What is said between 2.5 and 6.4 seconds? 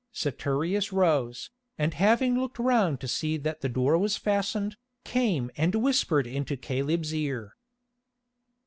round to see that the door was fastened, came and whispered